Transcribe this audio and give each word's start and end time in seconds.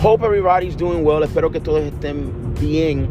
Hope 0.00 0.22
everybody's 0.22 0.76
doing 0.76 1.02
well. 1.02 1.24
Espero 1.24 1.50
que 1.50 1.58
todos 1.58 1.82
estén 1.82 2.54
bien. 2.54 3.08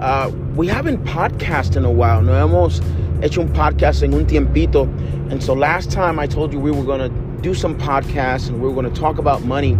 Uh, 0.00 0.30
we 0.56 0.66
haven't 0.66 1.04
podcast 1.04 1.76
in 1.76 1.84
a 1.84 1.90
while. 1.90 2.22
No 2.22 2.32
hemos 2.32 2.80
hecho 3.20 3.42
un 3.42 3.52
podcast 3.52 4.02
en 4.02 4.14
un 4.14 4.24
tiempito. 4.24 4.84
And 5.30 5.42
so 5.42 5.52
last 5.52 5.90
time 5.90 6.18
I 6.18 6.26
told 6.26 6.54
you 6.54 6.58
we 6.58 6.70
were 6.70 6.84
going 6.84 7.00
to 7.00 7.10
do 7.42 7.52
some 7.52 7.76
podcasts 7.76 8.48
and 8.48 8.62
we 8.62 8.66
were 8.66 8.72
going 8.72 8.90
to 8.90 8.98
talk 8.98 9.18
about 9.18 9.44
money. 9.44 9.74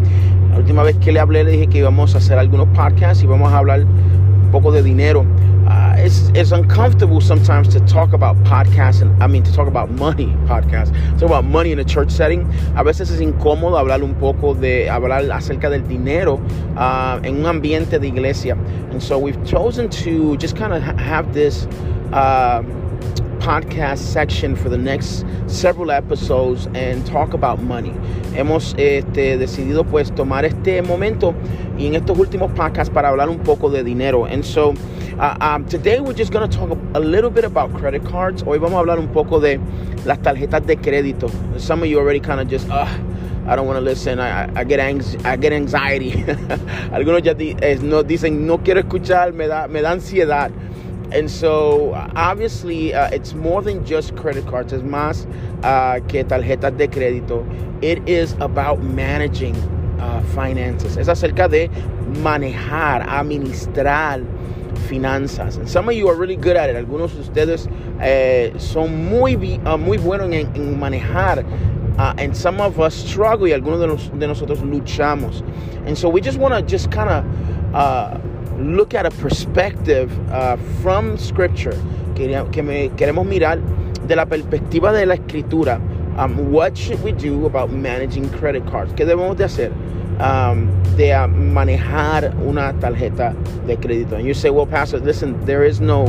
La 0.51 0.59
última 0.59 0.85
vez 0.85 0.95
que 0.99 1.11
le 1.11 1.21
hablé 1.21 1.43
le 1.43 1.53
dije 1.53 1.71
que 1.71 1.79
íbamos 1.79 2.15
a 2.15 2.19
hacer 2.19 2.39
algunos 2.39 2.69
podcasts 2.77 3.25
y 3.25 3.27
vamos 3.27 3.51
a 3.51 3.57
hablar 3.57 3.87
un 3.87 4.51
poco 4.53 4.73
de 4.73 4.83
dinero. 4.83 5.25
It's, 6.03 6.31
it's 6.35 6.51
uncomfortable 6.51 7.21
sometimes 7.21 7.69
to 7.69 7.81
talk 7.87 8.13
about 8.13 8.37
podcasts 8.43 9.03
and 9.03 9.23
I 9.23 9.29
mean 9.29 9.45
to 9.45 9.53
talk 9.53 9.69
about 9.69 9.89
money 9.89 10.27
podcasts, 10.47 10.93
talk 11.13 11.29
about 11.29 11.45
money 11.45 11.71
in 11.71 11.79
a 11.79 11.85
church 11.85 12.11
setting. 12.11 12.43
A 12.75 12.83
veces 12.83 13.13
es 13.13 13.21
incómodo 13.21 13.79
hablar 13.79 14.03
un 14.03 14.17
poco 14.17 14.53
de 14.53 14.89
hablar 14.89 15.31
acerca 15.31 15.71
del 15.71 15.87
dinero 15.87 16.41
uh, 16.77 17.21
en 17.23 17.37
un 17.37 17.47
ambiente 17.47 18.01
de 18.01 18.09
iglesia. 18.09 18.55
And 18.91 19.01
so 19.01 19.17
we've 19.17 19.39
chosen 19.47 19.89
to 19.91 20.37
just 20.39 20.57
kind 20.57 20.73
of 20.73 20.83
ha- 20.83 20.97
have 20.97 21.33
this 21.35 21.67
uh, 22.13 22.65
podcast 23.39 23.99
section 23.99 24.57
for 24.57 24.69
the 24.69 24.79
next 24.79 25.25
several 25.47 25.93
episodes 25.93 26.67
and 26.75 27.07
talk 27.07 27.33
about 27.33 27.63
money. 27.63 27.93
Hemos 28.35 28.75
este, 28.77 29.39
decidido 29.39 29.85
pues 29.85 30.13
tomar 30.13 30.45
este 30.45 30.83
momento 30.83 31.33
y 31.79 31.87
en 31.87 31.95
estos 31.95 32.19
últimos 32.19 32.51
podcasts 32.53 32.93
para 32.93 33.09
hablar 33.09 33.29
un 33.29 33.39
poco 33.39 33.71
de 33.71 33.85
dinero. 33.85 34.25
And 34.25 34.45
so 34.45 34.75
uh, 35.19 35.37
um, 35.41 35.67
today 35.67 36.01
we're 36.01 36.13
just 36.13 36.33
going 36.33 36.49
to 36.49 36.57
talk 36.57 36.71
a 36.95 37.01
little 37.01 37.31
bit 37.31 37.45
about 37.45 37.73
credit 37.75 38.05
cards. 38.05 38.43
Hoy 38.43 38.59
vamos 38.59 38.73
a 38.73 38.85
hablar 38.85 38.99
un 38.99 39.13
poco 39.13 39.41
de 39.41 39.59
las 40.05 40.19
tarjetas 40.19 40.67
de 40.67 40.77
crédito. 40.77 41.31
Some 41.61 41.83
of 41.83 41.89
you 41.89 41.99
already 41.99 42.21
kind 42.21 42.41
of 42.41 42.49
just, 42.49 42.69
uh, 42.71 42.87
I 43.47 43.57
don't 43.57 43.67
want 43.67 43.77
to 43.77 43.81
listen. 43.81 44.21
I, 44.21 44.51
I, 44.59 44.65
get 44.65 44.81
I 44.81 45.37
get 45.37 45.53
anxiety. 45.53 46.13
Algunos 46.93 47.25
ya 47.25 47.35
di, 47.35 47.51
eh, 47.61 47.77
dicen 48.05 48.47
no 48.47 48.59
quiero 48.59 48.83
escuchar, 48.83 49.35
me 49.35 49.47
da, 49.47 49.67
me 49.67 49.81
da 49.81 49.93
ansiedad. 49.93 50.53
And 51.13 51.31
so, 51.31 51.93
obviously, 52.17 52.95
uh, 52.95 53.11
it's 53.11 53.35
more 53.35 53.61
than 53.61 53.85
just 53.85 54.17
credit 54.17 54.47
cards. 54.47 54.73
Es 54.73 54.81
más 54.81 55.27
uh, 55.63 56.01
que 56.07 56.25
tarjetas 56.25 56.77
de 56.79 56.89
crédito. 56.89 57.45
It 57.83 58.09
is 58.09 58.33
about 58.41 58.83
managing 58.83 59.55
uh, 60.01 60.23
finances. 60.35 60.97
Es 60.97 61.09
acerca 61.09 61.49
de 61.51 61.69
manejar, 62.23 63.03
administrar 63.03 64.23
finanzas. 64.83 65.57
And 65.57 65.69
some 65.69 65.89
of 65.89 65.95
you 65.95 66.09
are 66.09 66.17
really 66.17 66.37
good 66.37 66.57
at 66.57 66.71
it. 66.71 66.77
Algunos 66.77 67.15
de 67.15 67.23
ustedes 67.23 67.69
eh, 68.01 68.53
son 68.59 69.09
muy, 69.09 69.35
uh, 69.65 69.77
muy 69.77 69.99
buenos 69.99 70.33
en, 70.33 70.79
manejar. 70.79 71.45
Uh, 71.99 72.15
and 72.19 72.37
some 72.37 72.61
of 72.61 72.81
us 72.81 72.95
struggle 72.95 73.47
y 73.47 73.53
algunos 73.53 73.81
de, 73.81 73.87
nos, 73.87 74.09
de 74.19 74.27
nosotros 74.27 74.61
luchamos. 74.61 75.43
And 75.87 75.97
so 75.97 76.09
we 76.09 76.21
just 76.21 76.39
want 76.39 76.55
to 76.55 76.63
just 76.63 76.91
kind 76.91 77.11
of 77.11 77.75
uh, 77.75 78.19
look 78.59 78.95
at 78.95 79.07
a 79.07 79.11
perspective 79.11 80.11
from 80.83 81.17
scripture 81.19 81.77
que, 82.15 82.91
queremos 82.97 83.27
mirar 83.27 83.61
de 84.07 84.17
la 84.17 84.27
perspectiva 84.27 84.93
de 84.93 85.07
la 85.07 85.15
escritura 85.15 85.81
um, 86.19 86.53
what 86.53 86.77
should 86.77 87.03
we 87.03 87.13
do 87.13 87.47
about 87.47 87.71
managing 87.71 88.29
credit 88.31 88.65
cards 88.67 88.93
qué 88.95 89.05
debemos 89.05 89.37
de 89.37 89.45
hacer 89.45 89.73
um, 90.21 90.69
de 90.97 91.13
manejar 91.29 92.35
una 92.47 92.73
tarjeta 92.75 93.35
de 93.67 93.77
crédito. 93.77 94.17
And 94.17 94.27
you 94.27 94.35
say 94.35 94.51
well 94.51 94.67
pastor 94.67 94.99
listen 94.99 95.45
there 95.45 95.65
is 95.65 95.81
no 95.81 96.07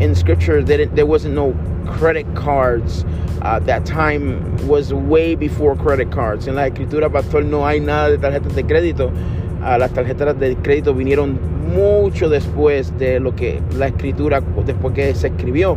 in 0.00 0.14
scripture 0.14 0.62
there, 0.62 0.86
there 0.86 1.06
wasn't 1.06 1.34
no 1.34 1.54
credit 1.86 2.26
cards 2.34 3.04
uh, 3.42 3.58
that 3.60 3.84
time 3.84 4.56
was 4.66 4.92
way 4.92 5.34
before 5.34 5.76
credit 5.76 6.10
cards. 6.10 6.46
En 6.46 6.54
la 6.54 6.68
escritura 6.68 7.10
pastor 7.10 7.42
no 7.42 7.66
hay 7.66 7.80
nada 7.80 8.10
de 8.10 8.18
tarjetas 8.18 8.54
de 8.54 8.62
crédito. 8.62 9.12
Uh, 9.60 9.78
las 9.78 9.92
tarjetas 9.92 10.38
de 10.38 10.56
crédito 10.56 10.92
vinieron 10.92 11.38
mucho 11.74 12.28
después 12.28 12.96
de 12.98 13.20
lo 13.20 13.34
que 13.34 13.62
la 13.74 13.88
escritura 13.88 14.40
después 14.64 14.94
que 14.94 15.14
se 15.14 15.28
escribió. 15.28 15.76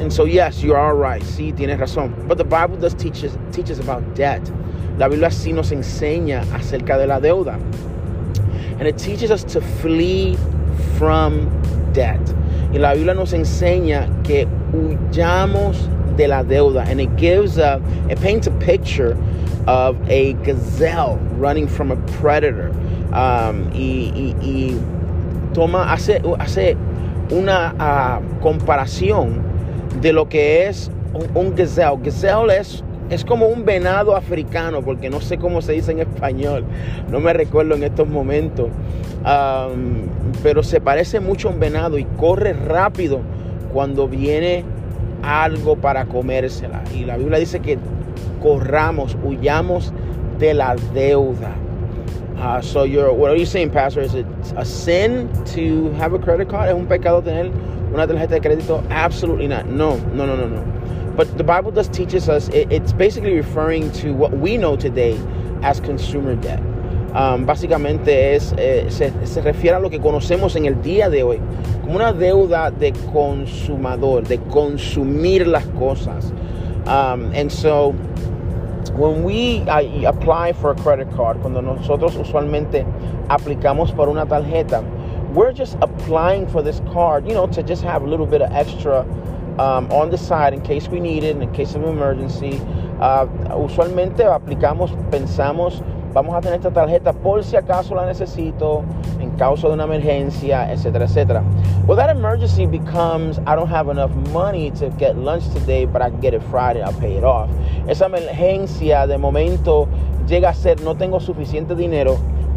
And 0.00 0.10
so 0.10 0.24
yes 0.24 0.62
you 0.62 0.74
are 0.74 0.94
right. 0.94 1.22
Sí 1.22 1.52
tienes 1.52 1.78
razón. 1.78 2.14
But 2.26 2.38
the 2.38 2.44
Bible 2.44 2.76
does 2.76 2.94
teach 2.94 3.24
us, 3.24 3.36
teach 3.52 3.70
us 3.70 3.78
about 3.78 4.02
debt 4.14 4.40
la 5.00 5.08
Biblia 5.08 5.30
sí 5.30 5.54
nos 5.54 5.72
enseña 5.72 6.42
acerca 6.52 6.98
de 6.98 7.06
la 7.06 7.20
deuda. 7.20 7.58
And 8.78 8.86
it 8.86 8.98
teaches 8.98 9.30
us 9.30 9.42
to 9.44 9.62
flee 9.62 10.36
from 10.98 11.48
debt. 11.94 12.20
Y 12.70 12.78
la 12.78 12.92
Biblia 12.92 13.14
nos 13.14 13.32
enseña 13.32 14.06
que 14.24 14.46
huyamos 14.74 15.88
de 16.18 16.28
la 16.28 16.42
deuda. 16.42 16.86
And 16.86 17.00
it 17.00 17.16
gives 17.16 17.56
a 17.56 17.80
it 18.10 18.20
paints 18.20 18.46
a 18.46 18.50
picture 18.60 19.16
of 19.66 19.96
a 20.10 20.34
gazelle 20.44 21.16
running 21.38 21.66
from 21.66 21.90
a 21.90 21.96
predator. 22.20 22.68
Um, 23.14 23.70
y, 23.72 24.76
toma, 25.54 25.90
hace, 25.90 26.20
hace 26.38 26.76
una 27.30 27.72
uh, 27.80 28.42
comparación 28.42 29.42
de 30.02 30.12
lo 30.12 30.26
que 30.26 30.68
es 30.68 30.90
un, 31.14 31.26
un, 31.34 31.54
gazelle. 31.54 31.96
Gazelle 32.02 32.50
es, 32.50 32.84
es 33.10 33.24
como 33.24 33.46
un 33.46 33.64
venado 33.64 34.16
africano, 34.16 34.82
porque 34.82 35.10
no 35.10 35.20
sé 35.20 35.36
cómo 35.36 35.60
se 35.60 35.72
dice 35.72 35.92
en 35.92 35.98
español, 35.98 36.64
no 37.10 37.20
me 37.20 37.32
recuerdo 37.32 37.74
en 37.74 37.82
estos 37.82 38.08
momentos, 38.08 38.68
pero 40.42 40.62
se 40.62 40.80
parece 40.80 41.20
mucho 41.20 41.48
a 41.48 41.52
un 41.52 41.60
venado 41.60 41.98
y 41.98 42.04
corre 42.16 42.52
rápido 42.52 43.20
cuando 43.72 44.08
viene 44.08 44.64
algo 45.22 45.76
para 45.76 46.06
comérsela. 46.06 46.82
Y 46.94 47.04
la 47.04 47.16
Biblia 47.16 47.38
dice 47.38 47.60
que 47.60 47.78
corramos, 48.40 49.16
huyamos 49.22 49.92
de 50.38 50.54
la 50.54 50.76
deuda. 50.94 51.54
Uh, 52.42 52.62
so 52.62 52.84
you're, 52.84 53.12
what 53.12 53.30
are 53.30 53.36
you 53.36 53.44
saying, 53.44 53.68
Pastor? 53.70 54.00
Is 54.00 54.14
it 54.14 54.24
a 54.56 54.64
sin 54.64 55.28
to 55.54 55.92
have 55.98 56.14
a 56.14 56.18
credit 56.18 56.48
card? 56.48 56.70
¿Es 56.70 56.74
un 56.74 56.86
pecado 56.86 57.20
tener 57.22 57.50
una 57.92 58.06
tarjeta 58.06 58.36
de 58.36 58.40
crédito? 58.40 58.82
Absolutely 58.88 59.46
not. 59.46 59.66
No, 59.66 59.98
no, 60.14 60.24
no, 60.24 60.36
no, 60.36 60.46
no. 60.46 60.79
But 61.16 61.36
the 61.36 61.44
Bible 61.44 61.70
does 61.70 61.88
teaches 61.88 62.28
us. 62.28 62.48
It, 62.48 62.70
it's 62.72 62.92
basically 62.92 63.34
referring 63.34 63.90
to 63.92 64.12
what 64.12 64.32
we 64.32 64.56
know 64.56 64.76
today 64.76 65.18
as 65.62 65.80
consumer 65.80 66.36
debt. 66.36 66.60
Um, 67.14 67.44
básicamente 67.44 68.34
es, 68.36 68.54
eh, 68.56 68.88
se, 68.88 69.10
se 69.26 69.42
refiere 69.42 69.76
a 69.76 69.80
lo 69.80 69.90
que 69.90 69.98
conocemos 69.98 70.54
en 70.54 70.66
el 70.66 70.76
día 70.80 71.10
de 71.10 71.24
hoy 71.24 71.40
como 71.82 71.96
una 71.96 72.12
deuda 72.12 72.70
de 72.70 72.92
consumador, 73.12 74.22
de 74.28 74.38
consumir 74.38 75.46
las 75.46 75.64
cosas. 75.76 76.32
Um, 76.86 77.32
and 77.34 77.50
so 77.50 77.92
when 78.94 79.24
we 79.24 79.60
uh, 79.68 80.08
apply 80.08 80.52
for 80.52 80.70
a 80.70 80.76
credit 80.76 81.10
card, 81.16 81.40
cuando 81.40 81.60
nosotros 81.60 82.16
usualmente 82.16 82.86
aplicamos 83.28 83.94
por 83.94 84.08
una 84.08 84.24
tarjeta, 84.24 84.84
we're 85.34 85.52
just 85.52 85.76
applying 85.82 86.46
for 86.46 86.62
this 86.62 86.80
card, 86.92 87.26
you 87.26 87.34
know, 87.34 87.46
to 87.48 87.62
just 87.62 87.82
have 87.82 88.02
a 88.02 88.06
little 88.06 88.26
bit 88.26 88.40
of 88.40 88.52
extra 88.52 89.04
um, 89.60 89.86
on 89.92 90.10
the 90.10 90.16
side 90.16 90.54
in 90.54 90.62
case 90.62 90.88
we 90.88 90.98
need 91.00 91.22
it, 91.22 91.36
in 91.36 91.52
case 91.52 91.74
of 91.74 91.84
emergency. 91.84 92.60
Uh, 92.98 93.26
usualmente 93.56 94.24
aplicamos, 94.24 94.90
pensamos, 95.10 95.82
vamos 96.14 96.34
a 96.34 96.40
tener 96.40 96.58
esta 96.58 96.70
tarjeta 96.70 97.12
por 97.12 97.42
si 97.42 97.56
acaso 97.56 97.94
la 97.94 98.06
necesito, 98.06 98.84
en 99.20 99.30
causa 99.36 99.68
de 99.68 99.74
una 99.74 99.84
emergencia, 99.84 100.70
etcétera, 100.72 101.04
etcétera. 101.04 101.42
Well, 101.86 101.96
that 101.96 102.08
emergency 102.08 102.66
becomes, 102.66 103.38
I 103.46 103.54
don't 103.54 103.68
have 103.68 103.90
enough 103.90 104.10
money 104.32 104.70
to 104.72 104.88
get 104.98 105.16
lunch 105.16 105.44
today, 105.52 105.84
but 105.84 106.00
I 106.00 106.08
can 106.08 106.20
get 106.20 106.32
it 106.32 106.42
Friday, 106.50 106.82
I'll 106.82 106.98
pay 106.98 107.16
it 107.16 107.24
off. 107.24 107.50
Esa 107.86 108.06
emergencia 108.06 109.06
de 109.06 109.18
momento 109.18 109.88
llega 110.26 110.50
a 110.50 110.54
ser, 110.54 110.80
no 110.82 110.94
tengo 110.94 111.20
suficiente 111.20 111.74
dinero 111.74 112.16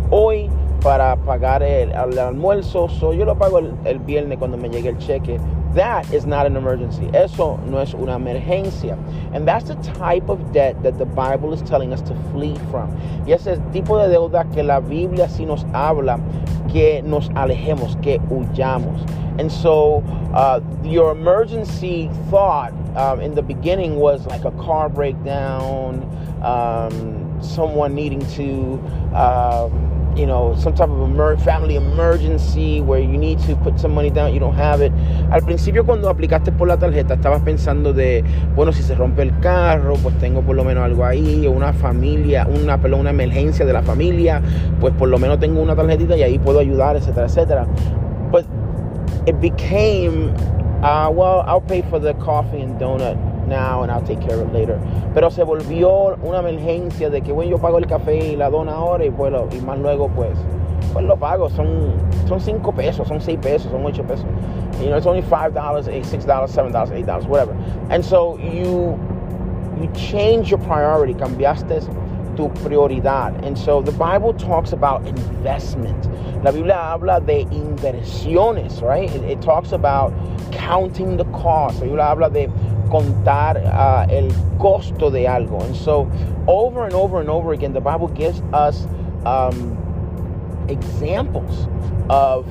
hoy 0.09 0.50
para 0.81 1.16
pagar 1.16 1.63
el, 1.63 1.92
el 1.92 2.19
almuerzo, 2.19 2.88
so 2.90 3.13
yo 3.13 3.25
lo 3.25 3.36
pago 3.36 3.59
el, 3.59 3.74
el 3.86 4.00
viernes 4.00 4.38
cuando 4.38 4.58
me 4.58 4.69
llegue 4.69 4.90
el 4.90 4.97
cheque. 5.00 5.40
That 5.73 6.13
is 6.13 6.28
not 6.28 6.45
an 6.45 6.56
emergency. 6.56 7.09
Eso 7.16 7.57
no 7.66 7.79
es 7.79 7.94
una 7.95 8.19
emergencia. 8.19 8.95
And 9.34 9.47
that's 9.47 9.68
the 9.68 9.75
type 9.75 10.30
of 10.30 10.53
debt 10.53 10.81
that 10.83 11.00
the 11.00 11.06
Bible 11.06 11.51
is 11.51 11.63
telling 11.63 11.94
us 11.94 12.01
to 12.03 12.15
flee 12.31 12.56
from. 12.69 12.92
Y 13.25 13.33
ese 13.33 13.59
tipo 13.71 13.98
de 13.98 14.15
deuda 14.15 14.51
que 14.53 14.62
la 14.62 14.80
Biblia 14.80 15.27
sí 15.27 15.48
nos 15.48 15.63
habla 15.74 16.19
que 16.71 17.01
nos 17.01 17.30
alejemos, 17.30 18.01
que 18.03 18.19
huyamos. 18.19 19.09
And 19.39 19.51
so 19.51 20.03
uh, 20.36 20.62
your 20.83 21.12
emergency 21.12 22.09
thought 22.30 22.71
um, 22.95 23.19
in 23.19 23.33
the 23.33 23.42
beginning 23.42 23.95
was 23.95 24.27
like 24.27 24.45
a 24.45 24.51
car 24.51 24.89
breakdown, 24.89 26.03
um, 26.44 27.42
someone 27.42 27.95
needing 27.95 28.24
to. 28.36 28.80
Um, 29.15 29.93
you 30.15 30.25
know, 30.25 30.56
some 30.56 30.74
type 30.74 30.89
of 30.89 31.01
emer 31.01 31.38
family 31.38 31.75
emergency 31.75 32.81
where 32.81 33.00
you 33.00 33.18
need 33.18 33.39
to 33.39 33.56
put 33.57 33.80
some 33.80 33.94
money 33.94 34.10
down, 34.10 34.33
you 34.33 34.39
don't 34.39 34.56
have 34.56 34.81
it. 34.81 34.92
Al 35.31 35.42
principio 35.42 35.86
cuando 35.86 36.10
aplicaste 36.10 36.51
por 36.51 36.68
la 36.68 36.77
tarjeta 36.77 37.15
estabas 37.15 37.42
pensando 37.42 37.94
de, 37.94 38.24
bueno, 38.56 38.71
si 38.71 38.83
se 38.83 38.95
rompe 38.95 39.24
el 39.24 39.38
carro, 39.39 39.95
pues 40.01 40.18
tengo 40.19 40.42
por 40.42 40.56
lo 40.56 40.63
menos 40.63 40.83
algo 40.83 41.06
ahí, 41.06 41.45
o 41.48 41.51
una 41.51 41.74
familia, 41.74 42.48
una, 42.48 42.80
perdón, 42.80 43.01
una 43.01 43.10
emergencia 43.10 43.65
de 43.65 43.74
la 43.74 43.81
familia, 43.81 44.42
pues 44.80 44.94
por 44.94 45.10
lo 45.10 45.18
menos 45.18 45.39
tengo 45.39 45.62
una 45.62 45.75
tarjetita 45.75 46.15
y 46.18 46.24
ahí 46.24 46.39
puedo 46.39 46.60
ayudar, 46.60 46.95
etcétera, 46.95 47.27
etcétera. 47.27 47.68
But 48.31 48.45
it 49.25 49.39
became, 49.39 50.33
uh, 50.83 51.10
well, 51.10 51.44
I'll 51.48 51.62
pay 51.62 51.81
for 51.89 52.00
the 52.00 52.13
coffee 52.15 52.62
and 52.62 52.80
donut 52.80 53.32
now 53.48 53.84
and 53.84 53.92
I'll 53.92 54.01
take 54.01 54.22
care 54.22 54.40
of 54.40 54.48
it 54.48 54.54
later. 54.54 54.80
Pero 55.13 55.30
se 55.30 55.44
volvió 55.44 56.18
una 56.24 56.40
emergencia 56.40 57.10
de 57.10 57.22
que, 57.22 57.31
bueno, 57.31 57.51
yo 57.51 57.57
pago 57.57 57.78
el 57.78 57.88
café 57.88 58.34
y 58.34 58.36
la 58.36 58.50
dona 58.50 58.74
ahora 58.74 59.06
y, 59.06 59.10
bueno, 59.10 59.48
y 59.51 59.62
más 59.62 59.80
luego, 59.80 60.10
pues, 60.10 60.38
pues 60.92 61.06
lo 61.06 61.16
pago. 61.18 61.50
Son, 61.50 61.94
son 62.28 62.40
5 62.40 62.72
pesos, 62.74 63.07
son 63.07 63.22
6 63.22 63.40
pesos, 63.42 63.72
son 63.72 63.86
8 63.86 64.04
pesos. 64.04 64.25
You 64.81 64.90
know, 64.90 64.98
it's 64.98 65.06
only 65.06 65.22
$5, 65.22 65.54
$6, 65.54 66.25
$7, 66.25 66.72
$8, 66.72 67.28
whatever. 67.28 67.56
And 67.90 68.04
so 68.04 68.38
you, 68.38 69.00
you 69.80 69.89
change 69.94 70.50
your 70.50 70.60
priority, 70.60 71.13
cambiaste 71.13 71.81
tu 72.36 72.50
prioridad. 72.63 73.46
And 73.46 73.57
so 73.57 73.81
the 73.81 73.92
Bible 73.92 74.34
talks 74.34 74.74
about 74.74 75.06
investment. 75.07 76.10
La 76.44 76.51
Biblia 76.51 76.75
habla 76.75 77.22
de 77.22 77.46
inversiones, 77.46 78.81
right? 78.81 79.10
It, 79.10 79.24
it 79.24 79.42
talks 79.42 79.72
about 79.72 80.13
counting 80.51 81.18
the 81.18 81.25
cost. 81.25 81.80
La 81.80 81.86
Biblia 81.86 82.06
habla 82.06 82.30
de 82.30 82.48
contar 82.94 83.57
uh, 83.57 84.06
el 84.07 84.30
costo 84.60 85.10
de 85.10 85.25
algo. 85.25 85.63
And 85.63 85.75
so 85.75 86.07
over 86.48 86.86
and 86.86 86.94
over 86.94 87.19
and 87.19 87.30
over 87.30 87.54
again, 87.54 87.74
the 87.74 87.81
Bible 87.81 88.07
gives 88.10 88.40
us 88.54 88.86
um, 89.25 89.75
examples 90.69 91.68
of 92.10 92.45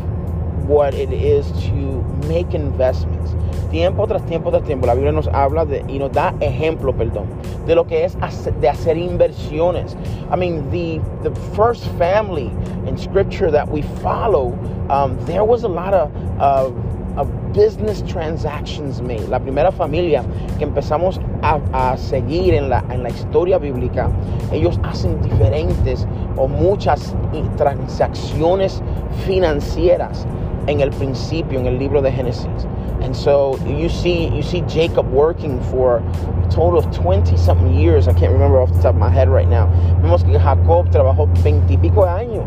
what 0.67 0.95
it 0.95 1.13
is 1.13 1.47
to 1.53 2.03
make 2.27 2.55
investments. 2.55 3.35
Tiempo 3.71 4.07
tras 4.07 4.27
tiempo 4.27 4.51
tras 4.51 4.67
tiempo, 4.67 4.87
la 4.87 4.95
Biblia 4.95 5.13
nos 5.13 5.29
habla 5.29 5.65
de, 5.65 5.83
y 5.89 5.99
nos 5.99 6.11
da 6.11 6.35
ejemplo, 6.41 6.93
perdón, 6.93 7.27
de 7.67 7.75
lo 7.75 7.85
que 7.85 8.05
es 8.05 8.17
hacer, 8.17 8.53
de 8.61 8.69
hacer 8.69 8.97
inversiones. 8.97 9.97
I 10.31 10.37
mean, 10.37 10.69
the, 10.71 11.01
the 11.23 11.35
first 11.55 11.87
family 11.99 12.51
in 12.87 12.99
scripture 12.99 13.51
that 13.51 13.69
we 13.69 13.83
follow, 14.03 14.53
um, 14.91 15.17
there 15.25 15.45
was 15.45 15.63
a 15.63 15.69
lot 15.69 15.95
of, 15.95 16.11
of, 16.41 16.75
business 17.53 18.03
transactions 18.03 19.01
made. 19.03 19.29
La 19.29 19.39
primera 19.39 19.71
familia 19.71 20.25
que 20.59 20.65
empezamos 20.65 21.21
a, 21.43 21.61
a 21.73 21.97
seguir 21.97 22.55
en 22.55 22.69
la, 22.69 22.85
en 22.91 23.03
la 23.03 23.11
historia 23.11 23.59
bíblica, 23.59 24.11
ellos 24.53 24.79
hacen 24.83 25.21
diferentes 25.23 26.07
o 26.37 26.49
muchas 26.49 27.15
transacciones 27.57 28.83
financieras 29.27 30.27
en 30.67 30.81
el 30.81 30.91
principio, 30.91 31.59
en 31.59 31.67
el 31.67 31.79
libro 31.79 32.01
de 32.01 32.11
Génesis. 32.13 32.67
And 33.03 33.17
so 33.17 33.59
you 33.67 33.89
see, 33.89 34.29
you 34.29 34.43
see 34.43 34.63
Jacob 34.69 35.11
working 35.11 35.61
for 35.65 35.97
a 35.99 36.49
total 36.51 36.79
of 36.79 36.91
20 36.95 37.37
something 37.37 37.75
years. 37.75 38.07
I 38.07 38.13
can't 38.13 38.33
remember 38.33 38.61
off 38.61 38.73
the 38.73 38.81
top 38.81 38.95
of 38.95 39.01
my 39.01 39.11
head 39.11 39.29
right 39.29 39.49
now. 39.49 39.67
Vemos 40.01 40.23
que 40.23 40.39
Jacob 40.39 40.89
trabajó 40.91 41.27
20 41.43 41.73
y 41.73 41.77
pico 41.79 42.05
de 42.05 42.11
años 42.11 42.45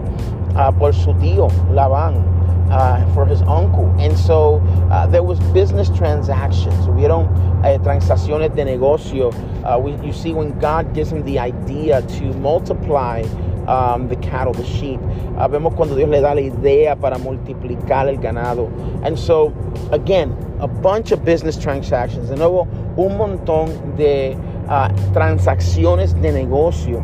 uh, 0.56 0.72
por 0.72 0.94
su 0.94 1.14
tío 1.16 1.50
Labán. 1.74 2.35
Uh, 2.70 3.06
for 3.14 3.28
his 3.28 3.44
uncle. 3.44 3.94
And 4.00 4.18
so 4.18 4.60
uh, 4.92 5.06
there 5.06 5.22
was 5.22 5.40
business 5.54 5.88
transactions. 5.90 6.74
Hubieron 6.88 7.30
uh, 7.64 7.78
transacciones 7.84 8.56
de 8.56 8.66
negocio. 8.66 9.32
Uh, 9.64 9.78
we, 9.78 9.94
you 10.04 10.12
see 10.12 10.34
when 10.34 10.58
God 10.58 10.92
gives 10.96 11.12
him 11.12 11.24
the 11.26 11.38
idea 11.38 12.02
to 12.02 12.24
multiply 12.34 13.22
um, 13.68 14.08
the 14.08 14.16
cattle, 14.16 14.52
the 14.52 14.66
sheep. 14.66 15.00
Uh, 15.38 15.48
vemos 15.48 15.76
cuando 15.76 15.96
Dios 15.96 16.10
le 16.10 16.22
da 16.22 16.34
la 16.34 16.42
idea 16.42 16.96
para 16.96 17.18
multiplicar 17.18 18.08
el 18.08 18.18
ganado. 18.18 18.68
And 19.06 19.18
so, 19.18 19.54
again, 19.92 20.36
a 20.60 20.68
bunch 20.68 21.12
of 21.12 21.24
business 21.24 21.58
transactions. 21.58 22.30
De 22.30 22.36
nuevo, 22.36 22.68
un 22.98 23.18
montón 23.18 23.96
de 23.96 24.36
uh, 24.68 24.90
transacciones 25.14 26.20
de 26.20 26.32
negocio 26.32 27.04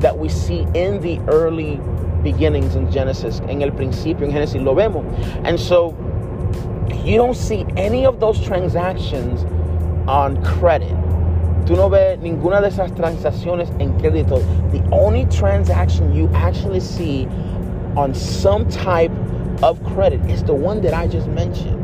that 0.00 0.16
we 0.16 0.28
see 0.28 0.66
in 0.74 1.00
the 1.00 1.18
early 1.28 1.80
beginnings 2.22 2.74
in 2.74 2.90
Genesis. 2.90 3.40
En 3.48 3.62
el 3.62 3.72
principio, 3.72 4.26
en 4.26 4.32
Génesis, 4.32 4.62
lo 4.62 4.74
vemos. 4.74 5.04
And 5.44 5.58
so, 5.58 5.94
you 7.04 7.16
don't 7.16 7.36
see 7.36 7.64
any 7.76 8.06
of 8.06 8.20
those 8.20 8.40
transactions 8.40 9.44
on 10.06 10.42
credit. 10.42 10.94
Tú 11.66 11.76
no 11.76 11.90
ves 11.90 12.18
ninguna 12.20 12.62
de 12.62 12.68
esas 12.68 12.92
transacciones 12.92 13.70
en 13.78 13.92
crédito. 13.98 14.40
The 14.72 14.82
only 14.90 15.26
transaction 15.26 16.14
you 16.14 16.30
actually 16.34 16.80
see 16.80 17.26
on 17.94 18.14
some 18.14 18.68
type 18.68 19.12
of 19.62 19.82
credit 19.94 20.20
is 20.30 20.42
the 20.44 20.54
one 20.54 20.80
that 20.82 20.94
I 20.94 21.06
just 21.06 21.28
mentioned. 21.28 21.76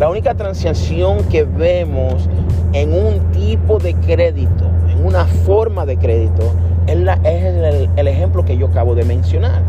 La 0.00 0.08
única 0.08 0.34
transacción 0.34 1.28
que 1.28 1.44
vemos 1.44 2.28
en 2.72 2.92
un 2.92 3.20
tipo 3.32 3.78
de 3.78 3.94
crédito, 3.94 4.64
en 4.88 5.04
una 5.04 5.24
forma 5.24 5.84
de 5.86 5.96
crédito, 5.96 6.52
es, 6.86 6.96
la, 6.96 7.14
es 7.24 7.44
el, 7.44 7.90
el, 7.96 8.08
ejemplo 8.08 8.44
que 8.44 8.56
yo 8.56 8.66
acabo 8.66 8.94
de 8.94 9.04
mencionar. 9.04 9.62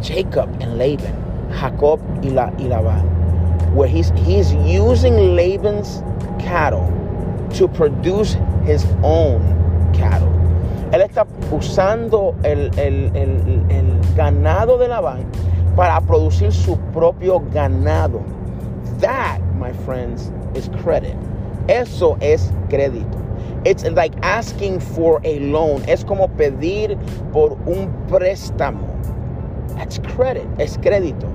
Jacob 0.00 0.48
and 0.60 0.78
Laban, 0.78 1.14
Jacob 1.52 2.00
y, 2.22 2.30
la, 2.30 2.50
y 2.58 2.68
Labán, 2.68 3.04
where 3.74 3.88
he's, 3.88 4.10
he's 4.24 4.52
using 4.54 5.36
Laban's 5.36 6.02
cattle 6.38 6.86
to 7.54 7.68
produce 7.68 8.36
his 8.64 8.84
own 9.02 9.40
cattle. 9.92 10.30
Él 10.92 11.02
está 11.02 11.26
usando 11.50 12.36
el, 12.44 12.70
el, 12.78 13.10
el, 13.16 13.70
el 13.70 14.00
ganado 14.14 14.78
de 14.78 14.88
Labán 14.88 15.24
para 15.76 16.00
producir 16.00 16.52
su 16.52 16.76
propio 16.92 17.40
ganado. 17.52 18.22
That, 19.00 19.40
my 19.58 19.72
friends, 19.84 20.30
is 20.54 20.68
credit. 20.82 21.16
Eso 21.68 22.16
es 22.20 22.52
crédito. 22.68 23.20
It's 23.64 23.84
like 23.84 24.14
asking 24.22 24.78
for 24.78 25.20
a 25.24 25.40
loan. 25.40 25.82
Es 25.88 26.04
como 26.04 26.28
pedir 26.28 26.96
por 27.32 27.58
un 27.66 27.90
préstamo. 28.08 28.93
That's 29.76 29.98
credit. 29.98 30.46
Es 30.58 30.76
crédito. 30.76 31.30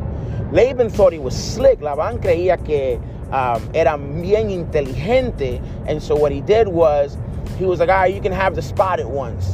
Laban 0.51 0.89
thought 0.89 1.13
he 1.13 1.19
was 1.19 1.35
slick. 1.35 1.79
Labán 1.79 2.19
creía 2.19 2.63
que 2.65 2.99
um, 3.31 3.69
era 3.73 3.97
bien 3.97 4.49
inteligente. 4.49 5.61
And 5.87 6.01
so 6.01 6.15
what 6.15 6.31
he 6.31 6.41
did 6.41 6.67
was, 6.67 7.17
he 7.57 7.65
was 7.65 7.79
like, 7.79 7.89
all 7.89 7.95
right, 7.95 8.13
you 8.13 8.21
can 8.21 8.31
have 8.31 8.55
the 8.55 8.61
spotted 8.61 9.07
ones. 9.07 9.45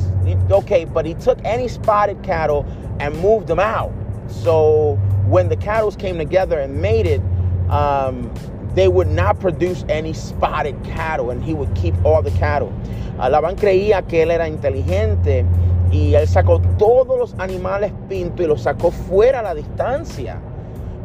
Okay, 0.50 0.86
but 0.86 1.06
he 1.06 1.14
took 1.16 1.40
any 1.44 1.68
spotted 1.68 2.22
cattle 2.24 2.66
and 3.00 3.20
moved 3.22 3.48
them 3.48 3.60
out. 3.60 3.92
So 4.28 4.96
when 5.28 5.50
the 5.50 5.58
cattle 5.58 5.92
came 5.92 6.18
together 6.18 6.60
and 6.60 6.82
mated, 6.82 7.22
um, 7.70 8.34
they 8.74 8.88
would 8.88 9.08
not 9.08 9.40
produce 9.40 9.86
any 9.88 10.14
spotted 10.14 10.82
cattle 10.84 11.30
and 11.32 11.44
he 11.44 11.54
would 11.54 11.74
keep 11.76 11.94
all 12.04 12.22
the 12.22 12.32
cattle. 12.32 12.74
Uh, 13.20 13.30
Labán 13.30 13.56
creía 13.56 14.08
que 14.08 14.22
él 14.26 14.32
era 14.32 14.48
inteligente 14.48 15.46
y 15.96 16.14
él 16.14 16.28
sacó 16.28 16.60
todos 16.78 17.18
los 17.18 17.36
animales 17.40 17.94
pintos 18.10 18.46
y 18.46 18.50
los 18.50 18.64
sacó 18.64 18.92
fuera 18.92 19.40
a 19.40 19.44
la 19.44 19.56
distancia 19.56 20.40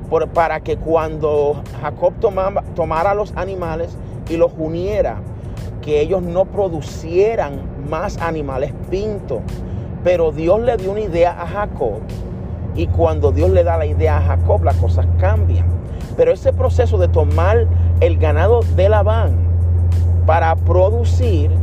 por, 0.08 0.26
para 0.28 0.60
que 0.60 0.78
cuando 0.78 1.62
Jacob 1.80 2.14
tomaba, 2.18 2.64
tomara 2.74 3.14
los 3.14 3.32
animales 3.36 3.96
y 4.28 4.36
los 4.36 4.50
uniera, 4.58 5.18
que 5.80 6.00
ellos 6.00 6.22
no 6.22 6.44
producieran 6.44 7.60
más 7.88 8.18
animales 8.18 8.72
pintos. 8.90 9.38
Pero 10.02 10.32
Dios 10.32 10.60
le 10.60 10.76
dio 10.76 10.90
una 10.90 11.02
idea 11.02 11.40
a 11.40 11.46
Jacob 11.46 12.00
y 12.74 12.88
cuando 12.88 13.30
Dios 13.30 13.50
le 13.50 13.62
da 13.62 13.76
la 13.78 13.86
idea 13.86 14.18
a 14.18 14.22
Jacob, 14.22 14.64
las 14.64 14.74
cosas 14.76 15.06
cambian. 15.20 15.66
Pero 16.16 16.32
ese 16.32 16.52
proceso 16.52 16.98
de 16.98 17.06
tomar 17.06 17.68
el 18.00 18.18
ganado 18.18 18.62
de 18.74 18.88
Labán 18.88 19.36
para 20.26 20.56
producir 20.56 21.59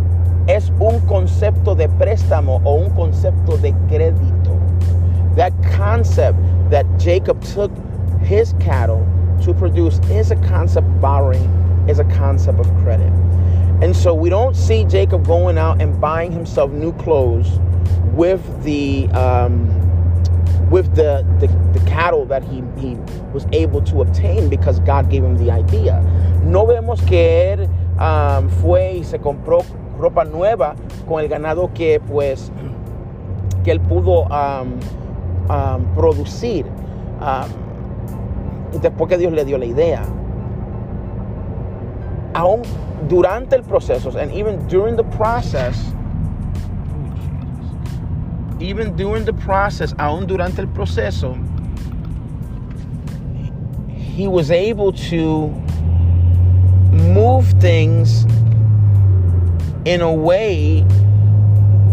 es 0.48 0.72
un 0.80 1.00
concepto 1.08 1.76
de 1.76 1.90
préstamo 1.90 2.62
o 2.64 2.76
un 2.76 2.90
concepto 2.92 3.58
de 3.58 3.74
crédito. 3.90 4.58
That 5.36 5.52
concept 5.76 6.40
that 6.70 6.86
Jacob 6.98 7.44
took 7.44 7.72
his 8.22 8.54
cattle 8.60 9.06
to 9.44 9.54
produce 9.54 10.00
is 10.10 10.32
a 10.32 10.36
concept 10.48 10.88
borrowing, 11.02 11.44
is 11.88 12.00
a 12.00 12.06
concept 12.06 12.60
of 12.60 12.68
credit. 12.84 13.12
And 13.82 13.96
so 13.96 14.14
we 14.14 14.30
don't 14.30 14.56
see 14.56 14.86
Jacob 14.86 15.28
going 15.28 15.58
out 15.58 15.82
and 15.82 16.00
buying 16.02 16.32
himself 16.32 16.72
new 16.72 16.94
clothes 16.94 17.60
with 18.14 18.42
the 18.64 19.08
um, 19.10 19.70
with 20.72 20.96
the, 20.96 21.26
the, 21.40 21.48
the, 21.80 21.86
cattle 21.86 22.26
that 22.26 22.44
he, 22.44 22.62
he 22.78 22.96
was 23.32 23.46
able 23.54 23.82
to 23.82 24.02
obtain 24.02 24.50
because 24.50 24.82
God 24.82 25.10
gave 25.10 25.24
him 25.24 25.38
the 25.38 25.50
idea. 25.50 26.02
No 26.44 26.66
vemos 26.66 27.00
que 27.08 27.56
él 27.56 27.70
um, 28.00 28.50
fue 28.50 28.98
y 28.98 29.04
se 29.04 29.18
compró 29.18 29.64
ropa 29.98 30.24
nueva 30.26 30.76
con 31.08 31.22
el 31.22 31.28
ganado 31.28 31.72
que 31.74 32.00
pues 32.00 32.52
que 33.64 33.72
él 33.72 33.82
pudo 33.82 34.24
um, 34.24 34.80
um, 35.50 35.84
producir 35.96 36.66
después 38.82 39.10
que 39.10 39.18
Dios 39.18 39.34
le 39.34 39.44
dio 39.46 39.58
la 39.58 39.66
idea. 39.66 40.04
Aún 42.34 42.62
durante 43.08 43.56
el 43.56 43.64
proceso, 43.64 44.10
and 44.18 44.32
even 44.32 44.66
during 44.68 44.96
the 44.96 45.04
process, 45.04 45.94
even 48.60 48.96
during 48.96 49.26
the 49.26 49.34
process, 49.34 49.94
aún 49.98 50.28
durante 50.28 50.60
el 50.60 50.68
proceso, 50.68 51.36
he 53.96 54.28
was 54.28 54.52
able 54.52 54.92
to 54.92 55.50
move 56.92 57.46
things 57.60 58.26
in 59.88 60.02
a 60.02 60.12
way 60.12 60.84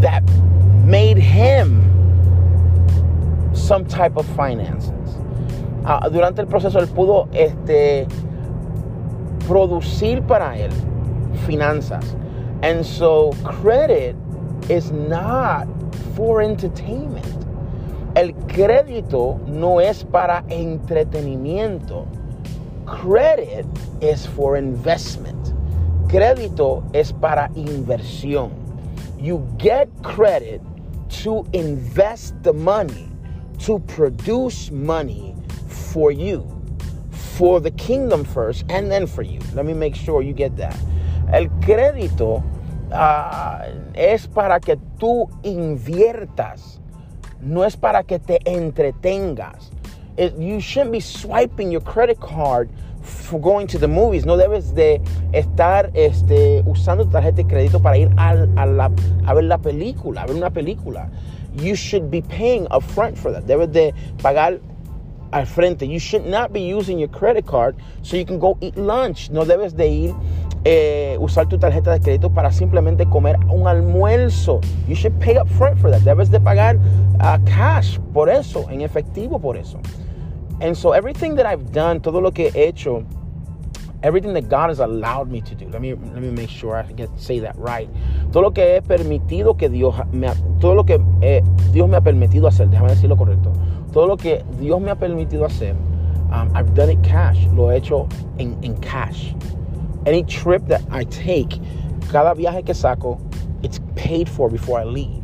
that 0.01 0.25
made 0.85 1.17
him 1.17 1.81
some 3.55 3.87
type 3.87 4.17
of 4.17 4.27
finances. 4.35 5.17
Uh, 5.87 6.09
durante 6.09 6.41
el 6.41 6.49
proceso 6.49 6.81
él 6.81 6.89
pudo 6.89 7.29
este, 7.33 8.09
producir 9.47 10.27
para 10.27 10.59
él 10.59 10.73
finanzas. 11.47 12.17
And 12.65 12.85
so 12.85 13.31
credit 13.45 14.17
is 14.69 14.91
not 14.91 15.69
for 16.17 16.43
entertainment. 16.43 17.47
El 18.17 18.33
crédito 18.49 19.39
no 19.47 19.79
es 19.79 20.03
para 20.03 20.43
entretenimiento. 20.49 22.09
Credit 22.87 23.67
is 24.01 24.27
for 24.27 24.57
investment. 24.57 25.44
Crédito 26.09 26.83
es 26.93 27.13
para 27.13 27.51
inversión. 27.55 28.51
You 29.19 29.47
get 29.59 29.89
credit 30.03 30.61
to 31.23 31.45
invest 31.53 32.35
the 32.43 32.53
money, 32.53 33.09
to 33.61 33.79
produce 33.81 34.71
money 34.71 35.35
for 35.67 36.13
you, 36.13 36.47
for 37.11 37.61
the 37.61 37.71
kingdom 37.73 38.25
first, 38.25 38.65
and 38.69 38.91
then 38.91 39.07
for 39.07 39.23
you. 39.23 39.41
Let 39.55 39.65
me 39.65 39.75
make 39.75 39.95
sure 39.95 40.23
you 40.23 40.35
get 40.35 40.57
that. 40.57 40.77
El 41.33 41.49
crédito 41.61 42.43
uh, 42.93 43.65
es 43.95 44.27
para 44.27 44.61
que 44.61 44.77
tú 44.99 45.29
inviertas, 45.43 46.81
no 47.41 47.65
es 47.65 47.77
para 47.77 48.03
que 48.03 48.19
te 48.19 48.39
entretengas. 48.45 49.74
It, 50.17 50.37
you 50.37 50.61
shouldn't 50.61 50.93
be 50.93 51.01
swiping 51.01 51.73
your 51.73 51.81
credit 51.81 52.21
card 52.21 52.71
for 53.03 53.41
going 53.41 53.67
to 53.69 53.79
the 53.79 53.89
movies. 53.89 54.25
No 54.25 54.37
debes 54.37 54.75
de 54.75 55.01
estar 55.33 55.91
este, 55.95 56.63
usando 56.67 57.11
tarjeta 57.11 57.37
de 57.37 57.45
crédito 57.45 57.83
para 57.83 57.99
ir 57.99 58.11
a, 58.17 58.47
a, 58.57 58.67
la, 58.67 58.91
a 59.27 59.35
ver 59.35 59.45
la 59.45 59.59
película, 59.59 60.23
a 60.23 60.27
ver 60.27 60.37
una 60.37 60.51
película. 60.51 61.11
You 61.57 61.75
should 61.75 62.11
be 62.11 62.23
paying 62.23 62.67
upfront 62.67 63.17
for 63.17 63.33
that. 63.33 63.47
Debes 63.47 63.73
de 63.73 63.93
pagar 64.19 64.61
al 65.33 65.47
frente. 65.47 65.87
You 65.87 65.99
should 65.99 66.27
not 66.27 66.53
be 66.53 66.61
using 66.61 66.99
your 66.99 67.09
credit 67.09 67.47
card 67.47 67.77
so 68.03 68.17
you 68.17 68.25
can 68.25 68.39
go 68.39 68.57
eat 68.61 68.77
lunch. 68.77 69.31
No 69.31 69.45
debes 69.45 69.77
de 69.77 69.87
ir 69.87 70.15
eh, 70.65 71.17
usar 71.21 71.47
tu 71.47 71.59
tarjeta 71.59 71.93
de 71.93 72.01
crédito 72.01 72.31
para 72.31 72.51
simplemente 72.51 73.07
comer 73.07 73.37
un 73.49 73.69
almuerzo. 73.69 74.61
You 74.89 74.95
should 74.95 75.19
pay 75.21 75.37
up 75.37 75.49
front 75.49 75.79
for 75.79 75.91
that. 75.91 76.01
Debes 76.01 76.31
de 76.31 76.41
pagar 76.41 76.77
uh, 77.21 77.39
cash 77.45 77.99
por 78.13 78.29
eso, 78.29 78.69
en 78.71 78.81
efectivo 78.81 79.39
por 79.39 79.57
eso. 79.57 79.79
And 80.61 80.75
so 80.75 80.93
everything 80.93 81.35
that 81.37 81.47
I've 81.47 81.73
done, 81.73 82.01
todo 82.01 82.21
lo 82.21 82.33
que 82.33 82.51
he 82.55 82.69
hecho, 82.69 83.05
everything 84.03 84.35
that 84.35 84.49
God 84.49 84.71
has 84.71 84.81
allowed 84.81 85.29
me 85.29 85.41
to 85.43 85.55
do. 85.55 85.67
Let 85.69 85.81
me 85.81 85.95
let 85.95 86.23
me 86.23 86.31
make 86.31 86.49
sure 86.51 86.77
I 86.77 86.85
get 86.93 87.09
say 87.17 87.41
that 87.41 87.57
right. 87.57 87.89
Todo 88.33 88.43
lo 88.43 88.51
que 88.53 88.77
he 88.77 88.83
permitido 88.83 89.57
que 89.59 89.69
Dios 89.69 89.95
me 90.13 90.29
todo 90.61 90.75
lo 90.75 90.85
que 90.85 91.01
eh, 91.23 91.43
Dios 91.73 91.89
me 91.89 91.97
ha 91.97 92.01
permitido 92.01 92.47
hacer, 92.47 92.69
déjame 92.69 92.91
decirlo 92.91 93.17
correcto. 93.17 93.53
Todo 93.93 94.07
lo 94.07 94.17
que 94.17 94.45
Dios 94.61 94.81
me 94.81 94.91
ha 94.91 94.97
permitido 94.97 95.45
hacer, 95.45 95.75
um, 96.31 96.51
I've 96.57 96.73
done 96.75 96.91
it 96.91 97.03
cash. 97.03 97.47
Lo 97.53 97.71
he 97.71 97.77
hecho 97.77 98.07
en, 98.39 98.57
en 98.63 98.75
cash. 98.77 99.35
Any 100.07 100.23
trip 100.25 100.67
that 100.67 100.83
I 100.91 101.05
take, 101.05 101.59
cada 102.11 102.35
viaje 102.35 102.65
que 102.65 102.75
saco, 102.75 103.19
it's 103.63 103.81
paid 103.97 104.29
for 104.29 104.51
before 104.51 104.79
I 104.79 104.85
leave. 104.85 105.23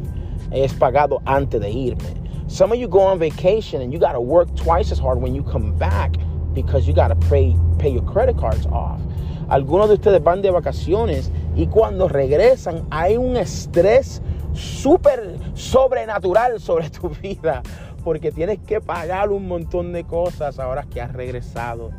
Es 0.53 0.73
pagado 0.73 1.23
antes 1.27 1.61
de 1.61 1.69
irme. 1.69 2.51
Some 2.51 2.73
of 2.73 2.79
you 2.79 2.89
go 2.89 3.01
on 3.01 3.19
vacation 3.19 3.83
and 3.83 3.93
you 3.93 3.99
got 3.99 4.13
to 4.13 4.21
work 4.21 4.55
twice 4.57 4.91
as 4.91 4.99
hard 4.99 5.21
when 5.21 5.35
you 5.35 5.43
come 5.43 5.77
back 5.77 6.15
because 6.55 6.89
you 6.89 6.95
got 6.95 7.09
to 7.09 7.15
pay, 7.29 7.55
pay 7.79 7.91
your 7.91 8.03
credit 8.03 8.39
cards 8.39 8.67
off. 8.67 9.01
Algunos 9.49 9.89
de 9.89 9.95
ustedes 9.95 10.23
van 10.23 10.43
de 10.43 10.51
vacaciones 10.51 11.31
y 11.55 11.67
cuando 11.67 12.09
regresan 12.09 12.87
hay 12.91 13.17
un 13.17 13.37
estrés 13.37 14.23
súper 14.55 15.39
sobrenatural 15.55 16.59
sobre 16.59 16.89
tu 16.89 17.09
vida 17.23 17.63
porque 18.03 18.33
tienes 18.33 18.59
que 18.67 18.81
pagar 18.81 19.31
un 19.31 19.47
montón 19.47 19.93
de 19.93 20.05
cosas 20.05 20.59
ahora 20.59 20.85
que 20.85 21.01
has 21.01 21.13
regresado. 21.13 21.91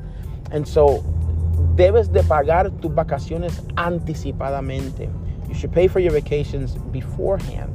And 0.51 0.65
so 0.65 1.03
debes 1.75 2.12
de 2.12 2.24
pagar 2.24 2.70
tus 2.82 2.94
vacaciones 2.94 3.62
anticipadamente. 3.75 5.10
You 5.48 5.56
should 5.56 5.74
pay 5.74 5.88
for 5.88 6.00
your 6.00 6.13
vacations 6.13 6.75
beforehand. 6.91 7.72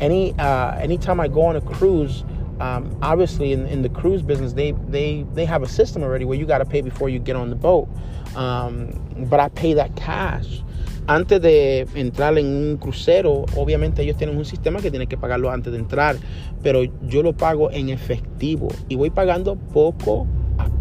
Any 0.00 0.34
uh, 0.38 0.76
anytime 0.78 1.20
I 1.20 1.28
go 1.28 1.42
on 1.42 1.56
a 1.56 1.60
cruise, 1.60 2.24
um, 2.60 2.96
obviously 3.00 3.52
in, 3.52 3.82
the 3.82 3.88
cruise 3.88 4.22
business, 4.22 4.52
they 4.52 4.72
they 4.88 5.24
they 5.34 5.44
have 5.44 5.62
a 5.62 5.68
system 5.68 6.02
already 6.02 6.24
where 6.24 6.38
you 6.38 6.46
got 6.46 6.58
to 6.58 6.64
pay 6.64 6.80
before 6.80 7.08
you 7.08 7.18
get 7.18 7.36
on 7.36 7.50
the 7.50 7.56
boat. 7.56 7.88
Um, 8.36 9.00
but 9.30 9.40
I 9.40 9.48
pay 9.48 9.74
that 9.74 9.94
cash. 9.96 10.62
Antes 11.06 11.40
de 11.40 11.86
entrar 11.94 12.38
en 12.38 12.46
un 12.46 12.78
crucero, 12.78 13.44
obviamente 13.56 14.02
ellos 14.02 14.16
tienen 14.16 14.38
un 14.38 14.46
sistema 14.46 14.80
que 14.80 14.90
tienes 14.90 15.08
que 15.08 15.18
pagarlo 15.18 15.50
antes 15.50 15.70
de 15.72 15.78
entrar, 15.78 16.16
pero 16.62 16.82
yo 16.82 17.22
lo 17.22 17.34
pago 17.34 17.70
en 17.70 17.90
efectivo 17.90 18.68
y 18.88 18.96
voy 18.96 19.10
pagando 19.10 19.56
poco 19.56 20.26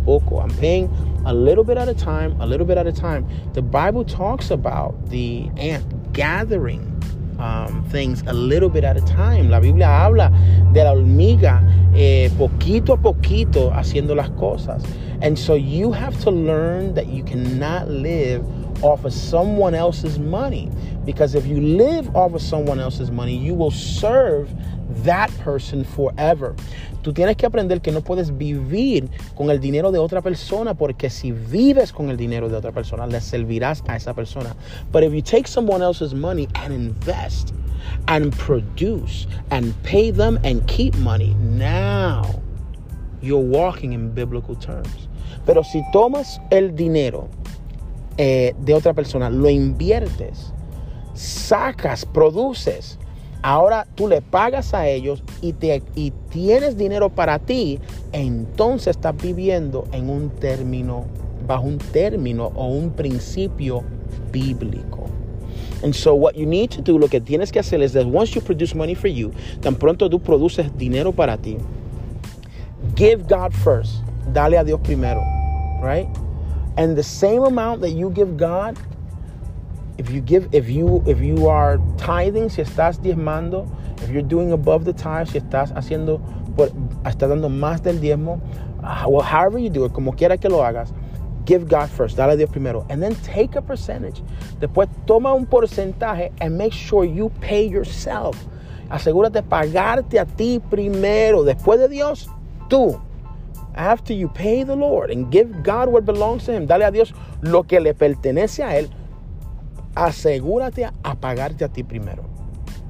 poco. 0.05 0.39
I'm 0.39 0.55
paying 0.57 0.87
a 1.25 1.33
little 1.33 1.63
bit 1.63 1.77
at 1.77 1.87
a 1.87 1.93
time, 1.93 2.39
a 2.41 2.45
little 2.45 2.65
bit 2.65 2.77
at 2.77 2.87
a 2.87 2.91
time. 2.91 3.27
The 3.53 3.61
Bible 3.61 4.03
talks 4.03 4.51
about 4.51 5.09
the 5.09 5.49
ant 5.57 6.13
gathering 6.13 6.89
um, 7.39 7.83
things 7.89 8.23
a 8.27 8.33
little 8.33 8.69
bit 8.69 8.83
at 8.83 8.97
a 8.97 9.01
time. 9.01 9.49
La 9.49 9.59
Biblia 9.59 9.87
habla 9.87 10.29
de 10.73 10.83
la 10.83 10.93
hormiga 10.93 11.61
eh, 11.95 12.29
poquito 12.37 12.93
a 12.93 12.97
poquito 12.97 13.71
haciendo 13.71 14.15
las 14.15 14.29
cosas. 14.31 14.83
And 15.21 15.37
so 15.37 15.55
you 15.55 15.91
have 15.91 16.19
to 16.21 16.31
learn 16.31 16.93
that 16.95 17.07
you 17.07 17.23
cannot 17.23 17.89
live 17.89 18.45
off 18.83 19.05
of 19.05 19.13
someone 19.13 19.73
else's 19.73 20.19
money. 20.19 20.69
Because 21.05 21.35
if 21.35 21.45
you 21.45 21.59
live 21.61 22.13
off 22.15 22.33
of 22.33 22.41
someone 22.41 22.79
else's 22.79 23.11
money, 23.11 23.35
you 23.35 23.53
will 23.53 23.71
serve 23.71 24.49
that 25.03 25.29
person 25.43 25.83
forever. 25.83 26.55
Tú 27.01 27.13
tienes 27.13 27.35
que 27.35 27.45
aprender 27.45 27.81
que 27.81 27.91
no 27.91 28.01
puedes 28.01 28.37
vivir 28.37 29.09
con 29.35 29.49
el 29.49 29.59
dinero 29.59 29.91
de 29.91 29.99
otra 29.99 30.21
persona 30.21 30.73
porque 30.73 31.09
si 31.09 31.31
vives 31.31 31.91
con 31.91 32.09
el 32.09 32.17
dinero 32.17 32.49
de 32.49 32.55
otra 32.55 32.71
persona, 32.71 33.07
le 33.07 33.19
servirás 33.19 33.83
a 33.87 33.95
esa 33.95 34.13
persona. 34.13 34.55
But 34.91 35.03
if 35.03 35.13
you 35.13 35.21
take 35.21 35.47
someone 35.47 35.81
else's 35.81 36.13
money 36.13 36.47
and 36.55 36.73
invest 36.73 37.53
and 38.07 38.35
produce 38.37 39.27
and 39.51 39.73
pay 39.83 40.11
them 40.11 40.39
and 40.43 40.65
keep 40.67 40.95
money, 40.97 41.35
now 41.39 42.23
you're 43.21 43.39
walking 43.39 43.93
in 43.93 44.13
biblical 44.13 44.55
terms. 44.55 45.09
Pero 45.45 45.63
si 45.63 45.83
tomas 45.91 46.39
el 46.51 46.75
dinero 46.75 47.27
eh, 48.17 48.53
de 48.59 48.73
otra 48.73 48.93
persona, 48.93 49.29
lo 49.29 49.49
inviertes, 49.49 50.53
sacas, 51.13 52.05
produces, 52.05 52.97
ahora 53.43 53.85
tú 53.95 54.07
le 54.07 54.21
pagas 54.21 54.73
a 54.73 54.87
ellos 54.87 55.21
y, 55.41 55.53
te, 55.53 55.83
y 55.95 56.11
tienes 56.29 56.77
dinero 56.77 57.09
para 57.09 57.37
ti, 57.37 57.79
entonces 58.11 58.95
estás 58.95 59.15
viviendo 59.15 59.85
en 59.91 60.09
un 60.09 60.29
término, 60.31 61.05
bajo 61.45 61.67
un 61.67 61.77
término 61.77 62.51
o 62.55 62.67
un 62.67 62.89
principio 62.89 63.83
bíblico. 64.31 65.05
And 65.83 65.93
so 65.93 66.15
what 66.15 66.35
you 66.35 66.45
need 66.45 66.71
to 66.71 66.81
do, 66.81 66.97
lo 66.97 67.09
que 67.09 67.19
tienes 67.19 67.51
que 67.51 67.59
hacer 67.59 67.81
es 67.81 67.91
that 67.91 68.05
once 68.05 68.33
you 68.33 68.41
produce 68.41 68.73
money 68.73 68.95
for 68.95 69.09
you, 69.09 69.31
tan 69.61 69.75
pronto 69.75 70.09
tú 70.09 70.19
produces 70.21 70.71
dinero 70.77 71.11
para 71.11 71.37
ti, 71.37 71.57
give 72.95 73.27
God 73.27 73.53
first. 73.53 74.01
Dale 74.31 74.57
a 74.57 74.63
Dios 74.63 74.79
primero, 74.81 75.21
right? 75.81 76.07
And 76.77 76.95
the 76.95 77.03
same 77.03 77.43
amount 77.43 77.81
that 77.81 77.91
you 77.91 78.09
give 78.09 78.37
God, 78.37 78.77
if 79.97 80.09
you 80.09 80.21
give 80.21 80.47
if 80.51 80.69
you 80.69 81.03
if 81.05 81.21
you 81.21 81.47
are 81.47 81.79
tithing 81.97 82.49
si 82.49 82.61
estás 82.61 82.99
diezmando 83.01 83.67
if 84.01 84.09
you're 84.09 84.27
doing 84.27 84.51
above 84.51 84.85
the 84.85 84.93
tithe 84.93 85.27
si 85.27 85.39
estás 85.39 85.71
haciendo 85.75 86.19
por, 86.55 86.69
estás 87.05 87.29
dando 87.29 87.49
más 87.49 87.81
del 87.81 87.99
diezmo 87.99 88.41
uh, 88.83 89.07
well 89.07 89.21
however 89.21 89.59
you 89.59 89.69
do 89.69 89.85
it 89.85 89.93
como 89.93 90.11
quiera 90.13 90.37
que 90.37 90.49
lo 90.49 90.63
hagas 90.63 90.93
give 91.45 91.67
God 91.67 91.89
first 91.89 92.17
dale 92.17 92.33
a 92.33 92.37
Dios 92.37 92.49
primero 92.49 92.85
and 92.89 93.01
then 93.01 93.15
take 93.15 93.55
a 93.55 93.61
percentage. 93.61 94.21
Después 94.59 94.87
toma 95.05 95.33
un 95.33 95.45
porcentaje 95.45 96.31
and 96.41 96.57
make 96.57 96.73
sure 96.73 97.05
you 97.05 97.29
pay 97.41 97.67
yourself. 97.67 98.37
Asegúrate 98.89 99.43
pagarte 99.43 100.19
a 100.19 100.25
ti 100.25 100.59
primero. 100.59 101.43
Después 101.43 101.79
de 101.79 101.89
Dios 101.89 102.29
tú. 102.69 102.99
After 103.75 104.13
you 104.13 104.29
pay 104.29 104.63
the 104.63 104.75
Lord 104.75 105.09
and 105.09 105.31
give 105.31 105.63
God 105.63 105.89
what 105.89 106.05
belongs 106.05 106.45
to 106.45 106.53
him 106.53 106.67
dale 106.67 106.83
a 106.83 106.91
Dios 106.91 107.11
lo 107.41 107.63
que 107.63 107.79
le 107.79 107.95
pertenece 107.95 108.63
a 108.63 108.77
él 108.77 108.87
asegúrate 109.95 110.89
a 111.03 111.15
pagarte 111.15 111.63
a 111.63 111.67
ti 111.67 111.83
primero. 111.83 112.25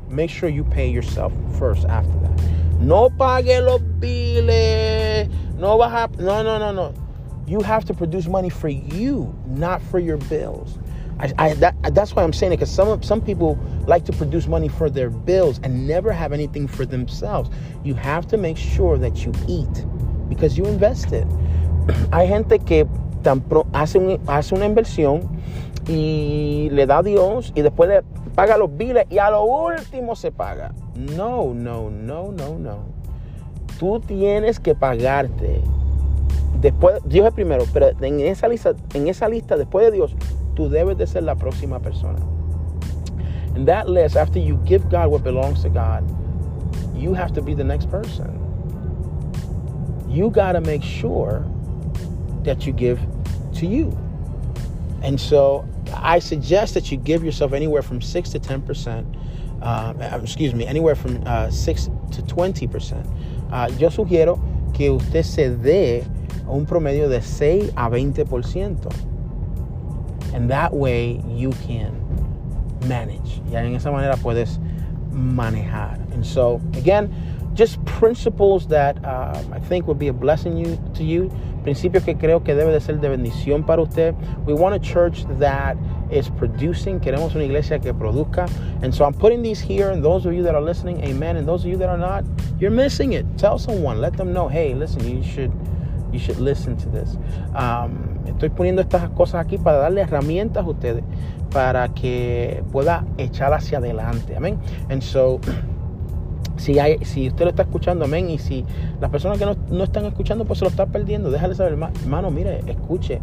Make 0.10 0.30
sure 0.30 0.50
you 0.50 0.64
pay 0.64 0.90
yourself 0.90 1.34
first 1.58 1.86
after 1.86 2.14
that. 2.20 2.42
No 2.80 3.10
pague 3.10 3.62
los 3.62 3.82
biles. 4.00 5.30
No 5.58 5.78
vas 5.78 5.94
a, 5.94 6.22
no, 6.22 6.44
no, 6.44 6.58
no, 6.58 6.72
no. 6.72 6.94
You 7.48 7.62
have 7.62 7.86
to 7.86 7.94
produce 7.94 8.28
money 8.28 8.50
for 8.50 8.70
you, 8.70 9.34
not 9.48 9.82
for 9.82 10.00
your 10.00 10.18
bills. 10.18 10.78
I, 11.20 11.32
I, 11.38 11.54
that, 11.56 11.76
that's 11.94 12.16
why 12.16 12.24
I'm 12.24 12.34
saying 12.34 12.54
it 12.54 12.58
because 12.58 12.72
some 12.72 13.02
some 13.04 13.22
people 13.22 13.58
like 13.88 14.04
to 14.06 14.14
produce 14.14 14.48
money 14.48 14.68
for 14.68 14.90
their 14.90 15.10
bills 15.10 15.60
and 15.64 15.88
never 15.88 16.12
have 16.12 16.34
anything 16.34 16.68
for 16.68 16.86
themselves. 16.86 17.50
You 17.84 17.94
have 17.96 18.28
to 18.28 18.38
make 18.38 18.58
sure 18.58 18.98
that 18.98 19.26
you 19.26 19.32
eat 19.48 19.86
because 20.28 20.58
you 20.58 20.66
invested. 20.66 21.28
Hay 22.12 22.28
gente 22.28 22.60
que 22.60 22.86
hace 23.74 23.98
una 23.98 24.66
inversión 24.66 25.40
y 25.88 26.70
le 26.72 26.86
da 26.86 27.00
a 27.00 27.04
Dios 27.04 27.52
y 27.56 27.62
después 27.62 27.90
le 27.90 28.04
paga 28.36 28.58
los 28.58 28.76
biles 28.76 29.06
y 29.10 29.18
a 29.18 29.30
lo 29.30 29.44
último 29.44 30.16
se 30.16 30.32
paga. 30.32 30.74
No, 30.96 31.54
no, 31.54 31.90
no, 31.90 32.32
no, 32.32 32.58
no. 32.58 32.78
Tú 33.80 34.00
tienes 34.00 34.60
que 34.60 34.76
pagarte. 34.76 35.62
Después, 36.62 37.02
Dios 37.06 37.28
es 37.28 37.34
primero, 37.34 37.66
pero 37.74 37.90
en 38.00 38.22
esa 38.22 38.48
lista, 38.48 38.74
en 38.94 39.08
esa 39.08 39.28
lista 39.28 39.58
después 39.58 39.86
de 39.86 39.92
Dios, 39.92 40.16
tú 40.56 40.70
debes 40.70 40.98
de 40.98 41.08
ser 41.08 41.24
la 41.24 41.36
próxima 41.36 41.80
persona. 41.80 42.20
In 43.56 43.66
that 43.66 43.88
list, 43.88 44.16
after 44.16 44.40
you 44.40 44.58
give 44.66 44.84
God 44.90 45.08
what 45.08 45.24
belongs 45.24 45.62
to 45.64 45.70
God, 45.70 46.04
you 46.96 47.14
have 47.14 47.34
to 47.34 47.42
be 47.42 47.54
the 47.54 47.64
next 47.64 47.90
person. 47.90 48.44
you 50.14 50.30
got 50.30 50.52
to 50.52 50.62
make 50.62 50.84
sure 50.84 51.44
that 52.44 52.68
you 52.68 52.74
give 52.74 53.00
to 53.56 53.66
you. 53.66 53.98
And 55.02 55.20
so 55.20 55.66
I 55.96 56.20
suggest 56.20 56.74
that 56.74 56.92
you 56.92 56.98
give 56.98 57.24
yourself 57.24 57.54
anywhere 57.54 57.82
from 57.82 58.02
6 58.02 58.30
to 58.32 58.40
10%, 58.40 59.62
uh, 59.62 60.20
excuse 60.22 60.54
me, 60.54 60.66
anywhere 60.66 60.96
from 60.96 61.22
uh, 61.26 61.50
6 61.50 61.86
to 62.12 62.22
20%. 62.22 63.52
Uh, 63.52 63.70
yo 63.78 63.90
sugiero 63.90 64.40
que 64.74 64.92
usted 64.92 65.24
se 65.24 65.50
dé 65.50 66.06
un 66.48 66.66
promedio 66.66 67.08
de 67.10 67.22
6 67.22 67.70
a 67.78 67.90
20%. 67.90 69.10
And 70.34 70.50
that 70.50 70.74
way 70.74 71.22
you 71.28 71.52
can 71.68 72.00
manage. 72.88 73.40
Y 73.52 73.56
en 73.56 73.76
esa 73.76 73.92
manera 73.92 74.18
puedes 74.18 74.60
manejar. 75.12 76.00
And 76.14 76.26
so, 76.26 76.60
again, 76.74 77.14
just 77.54 77.84
principles 77.86 78.68
that 78.68 78.98
um, 79.06 79.54
I 79.54 79.60
think 79.60 79.88
would 79.88 80.00
be 80.00 80.08
a 80.08 80.14
blessing 80.14 80.58
you, 80.58 80.80
to 80.96 81.04
you. 81.04 81.32
Principios 81.64 82.04
que 82.04 82.16
creo 82.16 82.44
que 82.44 82.56
debe 82.56 82.72
de 82.72 82.80
ser 82.80 83.00
de 83.00 83.10
bendición 83.10 83.66
para 83.66 83.82
usted. 83.82 84.14
We 84.46 84.54
want 84.54 84.76
a 84.76 84.80
church 84.80 85.26
that 85.40 85.78
is 86.12 86.30
producing. 86.30 87.00
Queremos 87.00 87.36
una 87.36 87.46
iglesia 87.46 87.80
que 87.80 87.94
produzca. 87.94 88.48
And 88.82 88.94
so 88.94 89.06
I'm 89.06 89.14
putting 89.14 89.42
these 89.42 89.62
here, 89.62 89.90
and 89.90 90.04
those 90.04 90.26
of 90.26 90.34
you 90.34 90.44
that 90.44 90.56
are 90.56 90.62
listening, 90.62 91.02
amen. 91.04 91.38
And 91.38 91.48
those 91.48 91.64
of 91.64 91.72
you 91.72 91.78
that 91.78 91.90
are 91.90 91.98
not, 91.98 92.24
you're 92.60 92.72
missing 92.72 93.14
it. 93.14 93.26
Tell 93.38 93.58
someone. 93.58 94.02
Let 94.02 94.18
them 94.18 94.34
know, 94.34 94.48
hey, 94.48 94.74
listen, 94.74 95.08
you 95.08 95.24
should, 95.24 95.52
you 96.12 96.20
should 96.20 96.40
listen 96.40 96.76
to 96.78 96.90
this. 96.90 97.18
Um, 97.56 98.20
estoy 98.26 98.50
poniendo 98.50 98.82
estas 98.82 99.10
cosas 99.12 99.46
aquí 99.46 99.58
para 99.58 99.78
darle 99.78 100.02
herramientas 100.02 100.66
a 100.66 100.70
ustedes 100.70 101.04
para 101.50 101.90
que 101.90 102.64
pueda 102.72 103.06
echar 103.18 103.54
hacia 103.54 103.78
adelante. 103.78 104.36
Amén. 104.36 104.60
And 104.90 105.02
so 105.02 105.40
si, 106.64 106.80
hay, 106.80 107.04
si 107.04 107.28
usted 107.28 107.44
lo 107.44 107.50
está 107.50 107.64
escuchando, 107.64 108.06
amén, 108.06 108.30
y 108.30 108.40
si 108.40 108.66
las 109.02 109.10
personas 109.10 109.38
que 109.38 109.46
no, 109.46 109.56
no 109.70 109.84
están 109.84 110.06
escuchando, 110.06 110.46
pues 110.46 110.60
se 110.60 110.66
lo 110.66 110.70
están 110.70 110.92
perdiendo, 110.92 111.30
déjale 111.30 111.56
saber, 111.56 111.74
hermano, 111.74 112.32
mire, 112.32 112.62
escuche, 112.68 113.20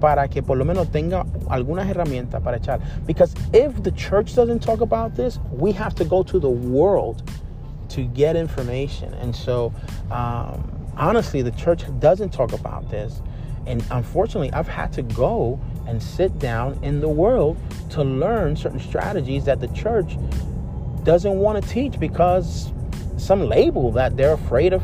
para 0.00 0.26
que 0.26 0.42
por 0.42 0.58
lo 0.58 0.64
menos 0.64 0.88
tenga 0.88 1.24
algunas 1.48 1.88
herramientas 1.88 2.42
para 2.42 2.56
echar. 2.56 2.80
Because 3.06 3.34
if 3.52 3.84
the 3.84 3.92
church 3.92 4.34
doesn't 4.34 4.60
talk 4.60 4.80
about 4.80 5.14
this, 5.14 5.38
we 5.52 5.70
have 5.72 5.94
to 5.94 6.04
go 6.04 6.24
to 6.24 6.40
the 6.40 6.48
world 6.48 7.22
to 7.90 8.02
get 8.14 8.34
information. 8.34 9.14
And 9.14 9.32
so, 9.32 9.72
um, 10.10 10.60
honestly, 10.96 11.40
the 11.40 11.52
church 11.52 11.84
doesn't 12.00 12.32
talk 12.32 12.52
about 12.52 12.90
this. 12.90 13.22
And 13.64 13.84
unfortunately, 13.92 14.52
I've 14.52 14.66
had 14.66 14.92
to 14.94 15.02
go 15.02 15.60
and 15.86 16.02
sit 16.02 16.36
down 16.40 16.80
in 16.82 17.00
the 17.00 17.08
world 17.08 17.56
to 17.90 18.02
learn 18.02 18.56
certain 18.56 18.80
strategies 18.80 19.44
that 19.44 19.60
the 19.60 19.68
church 19.68 20.16
doesn't 21.04 21.34
want 21.34 21.62
to 21.62 21.68
teach 21.68 21.98
because 21.98 22.72
some 23.16 23.46
label 23.48 23.92
that 23.92 24.16
they're 24.16 24.34
afraid 24.34 24.72
of 24.72 24.82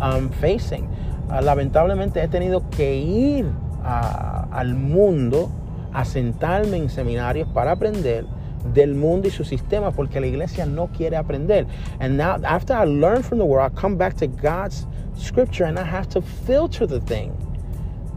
um, 0.00 0.30
facing. 0.30 0.86
Uh, 1.30 1.40
lamentablemente 1.42 2.20
he 2.20 2.28
tenido 2.28 2.68
que 2.70 2.94
ir 2.94 3.46
uh, 3.84 4.46
al 4.52 4.74
mundo 4.74 5.50
a 5.92 6.04
sentarme 6.04 6.76
en 6.76 6.88
seminarios 6.88 7.48
para 7.52 7.72
aprender 7.72 8.26
del 8.74 8.94
mundo 8.94 9.28
y 9.28 9.30
su 9.30 9.44
sistema 9.44 9.90
porque 9.90 10.20
la 10.20 10.26
iglesia 10.26 10.66
no 10.66 10.88
quiere 10.88 11.16
aprender. 11.16 11.66
And 12.00 12.16
now 12.16 12.38
after 12.44 12.74
I 12.74 12.84
learn 12.84 13.22
from 13.22 13.38
the 13.38 13.44
world, 13.44 13.72
I 13.72 13.80
come 13.80 13.96
back 13.96 14.16
to 14.18 14.26
God's 14.26 14.86
scripture 15.16 15.64
and 15.64 15.78
I 15.78 15.84
have 15.84 16.08
to 16.10 16.20
filter 16.20 16.86
the 16.86 17.00
thing 17.00 17.32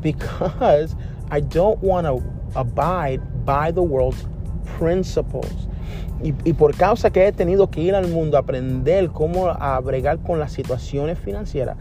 because 0.01 0.95
I 1.31 1.39
don't 1.39 1.79
want 1.79 2.07
to 2.07 2.23
abide 2.55 3.45
by 3.45 3.71
the 3.71 3.83
world's 3.83 4.25
principles. 4.65 5.67
Y, 6.21 6.53
por 6.53 6.75
causa 6.75 7.11
que 7.11 7.27
he 7.27 7.31
tenido 7.33 7.69
que 7.69 7.81
ir 7.81 7.95
al 7.95 8.07
mundo 8.07 8.37
a 8.37 8.41
aprender 8.41 9.09
cómo 9.09 9.49
a 9.49 9.81
con 10.25 10.39
las 10.39 10.53
situaciones 10.53 11.19
financieras, 11.19 11.75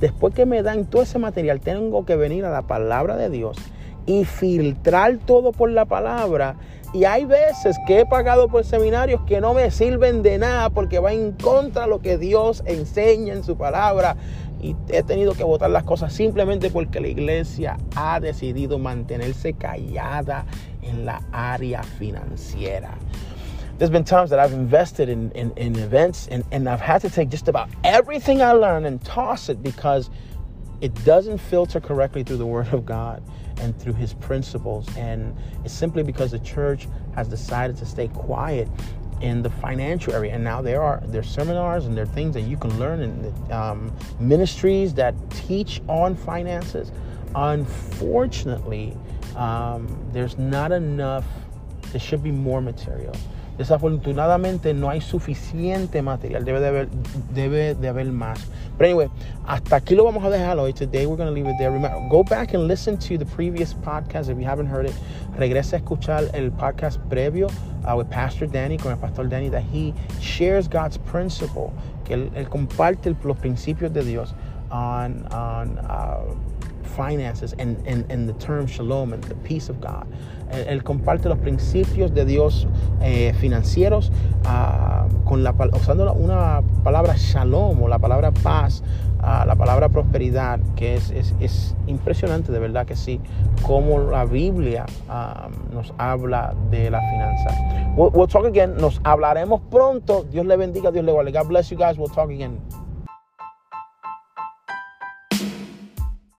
después 0.00 0.34
que 0.34 0.46
me 0.46 0.62
dan 0.62 0.86
todo 0.86 1.02
ese 1.02 1.18
material, 1.20 1.60
tengo 1.60 2.04
que 2.04 2.16
venir 2.16 2.44
a 2.44 2.50
la 2.50 2.62
palabra 2.62 3.16
de 3.16 3.30
Dios 3.30 3.56
y 4.06 4.24
filtrar 4.24 5.18
todo 5.18 5.52
por 5.52 5.70
la 5.70 5.84
palabra. 5.84 6.56
Y 6.92 7.04
hay 7.04 7.24
veces 7.24 7.76
que 7.86 8.00
he 8.00 8.06
pagado 8.06 8.48
por 8.48 8.64
seminarios 8.64 9.20
que 9.26 9.40
no 9.40 9.52
me 9.54 9.70
sirven 9.70 10.22
de 10.22 10.38
nada 10.38 10.70
porque 10.70 11.00
va 11.00 11.12
en 11.12 11.32
contra 11.32 11.82
de 11.82 11.88
lo 11.88 12.00
que 12.00 12.18
Dios 12.18 12.62
enseña 12.66 13.34
en 13.34 13.42
su 13.42 13.56
palabra. 13.56 14.16
Y 14.62 14.76
he 14.88 15.02
tenido 15.02 15.34
que 15.34 15.44
votar 15.44 15.70
las 15.70 15.82
cosas 15.82 16.12
simplemente 16.12 16.70
porque 16.70 17.00
la 17.00 17.08
iglesia 17.08 17.76
ha 17.96 18.20
decidido 18.20 18.78
mantenerse 18.78 19.52
callada 19.54 20.46
en 20.82 21.04
la 21.04 21.22
área 21.32 21.82
financiera. 21.82 22.92
There's 23.76 23.90
been 23.90 24.04
times 24.04 24.30
that 24.30 24.38
I've 24.38 24.52
invested 24.52 25.08
in, 25.08 25.32
in, 25.32 25.50
in 25.56 25.76
events 25.76 26.28
and, 26.28 26.44
and 26.52 26.68
I've 26.68 26.80
had 26.80 27.00
to 27.00 27.10
take 27.10 27.28
just 27.28 27.48
about 27.48 27.68
everything 27.82 28.40
I 28.40 28.52
learned 28.52 28.86
and 28.86 29.04
toss 29.04 29.48
it 29.48 29.64
because 29.64 30.10
it 30.80 30.94
doesn't 31.04 31.38
filter 31.38 31.80
correctly 31.80 32.22
through 32.22 32.36
the 32.36 32.46
Word 32.46 32.72
of 32.72 32.86
God 32.86 33.22
and 33.58 33.76
through 33.80 33.94
His 33.94 34.14
principles. 34.14 34.88
And 34.96 35.36
it's 35.64 35.74
simply 35.74 36.04
because 36.04 36.30
the 36.30 36.38
church 36.40 36.86
has 37.16 37.26
decided 37.26 37.76
to 37.78 37.86
stay 37.86 38.06
quiet 38.08 38.68
in 39.20 39.42
the 39.42 39.50
financial 39.50 40.12
area. 40.12 40.34
And 40.34 40.44
now 40.44 40.62
there 40.62 40.82
are 40.82 41.02
there 41.06 41.22
seminars 41.24 41.86
and 41.86 41.96
there 41.96 42.04
are 42.04 42.14
things 42.14 42.34
that 42.34 42.42
you 42.42 42.56
can 42.56 42.78
learn 42.78 43.00
in 43.00 43.52
um, 43.52 43.96
ministries 44.20 44.94
that 44.94 45.14
teach 45.30 45.80
on 45.88 46.14
finances. 46.14 46.92
Unfortunately, 47.34 48.96
um, 49.34 49.98
there's 50.12 50.38
not 50.38 50.70
enough. 50.70 51.24
There 51.90 52.00
should 52.00 52.22
be 52.22 52.30
more 52.30 52.60
material. 52.60 53.16
Desafortunadamente 53.58 54.74
no 54.74 54.90
hay 54.90 55.00
suficiente 55.00 56.02
material, 56.02 56.44
debe 56.44 56.58
de 56.58 56.66
haber, 56.66 56.88
debe 57.32 57.74
de 57.74 57.88
haber 57.88 58.10
más. 58.10 58.40
But 58.76 58.86
anyway, 58.86 59.08
hasta 59.46 59.76
aquí 59.76 59.94
lo 59.94 60.04
vamos 60.04 60.24
a 60.24 60.30
dejar 60.30 60.58
hoy. 60.58 60.72
Today 60.72 61.06
we're 61.06 61.16
going 61.16 61.28
to 61.28 61.32
leave 61.32 61.46
it 61.46 61.56
there. 61.58 61.70
Remember, 61.70 62.00
go 62.08 62.24
back 62.24 62.54
and 62.54 62.66
listen 62.66 62.98
to 62.98 63.16
the 63.16 63.24
previous 63.24 63.72
podcast 63.72 64.28
if 64.28 64.38
you 64.38 64.44
haven't 64.44 64.66
heard 64.66 64.86
it. 64.86 64.94
Regresa 65.38 65.74
a 65.74 65.80
escuchar 65.80 66.28
el 66.34 66.50
podcast 66.50 66.98
previo 67.08 67.48
uh, 67.84 67.96
with 67.96 68.10
Pastor 68.10 68.48
Danny, 68.48 68.76
con 68.76 68.90
el 68.90 68.98
Pastor 68.98 69.28
Danny, 69.28 69.48
that 69.48 69.62
he 69.62 69.94
shares 70.20 70.66
God's 70.66 70.98
principle, 70.98 71.72
que 72.04 72.16
él, 72.16 72.48
comparte 72.48 73.14
los 73.22 73.36
principios 73.36 73.92
de 73.92 74.02
Dios 74.02 74.34
on, 74.72 75.24
on 75.32 75.78
uh, 75.78 76.34
finances 76.96 77.54
and, 77.58 77.76
and, 77.86 78.10
and 78.10 78.28
the 78.28 78.32
term 78.34 78.66
shalom 78.66 79.12
and 79.12 79.22
the 79.24 79.34
peace 79.36 79.68
of 79.68 79.80
God. 79.80 80.06
Él, 80.50 80.66
él 80.68 80.84
comparte 80.84 81.28
los 81.28 81.38
principios 81.38 82.12
de 82.14 82.24
Dios 82.24 82.66
eh, 83.00 83.32
financieros 83.40 84.10
uh, 84.44 85.24
con 85.24 85.42
la, 85.42 85.54
usando 85.72 86.12
una 86.12 86.62
palabra 86.82 87.14
shalom 87.16 87.82
o 87.82 87.88
la 87.88 87.98
palabra 87.98 88.30
paz, 88.30 88.82
uh, 89.20 89.46
la 89.46 89.54
palabra 89.56 89.88
prosperidad, 89.88 90.60
que 90.76 90.94
es, 90.94 91.10
es, 91.10 91.34
es, 91.40 91.74
impresionante, 91.86 92.52
de 92.52 92.58
verdad 92.58 92.86
que 92.86 92.96
sí, 92.96 93.20
como 93.62 93.98
la 93.98 94.24
Biblia 94.24 94.86
um, 95.08 95.74
nos 95.74 95.92
habla 95.98 96.54
de 96.70 96.90
la 96.90 97.00
finanza. 97.00 97.50
We'll, 97.96 98.10
we'll 98.12 98.28
talk 98.28 98.44
again, 98.44 98.76
nos 98.76 99.00
hablaremos 99.04 99.60
pronto. 99.70 100.24
Dios 100.30 100.46
le 100.46 100.56
bendiga, 100.56 100.90
Dios 100.90 101.04
le 101.04 101.12
guarde. 101.12 101.32
God 101.32 101.48
bless 101.48 101.70
you 101.70 101.76
guys. 101.76 101.96
We'll 101.96 102.08
talk 102.08 102.30
again. 102.30 102.60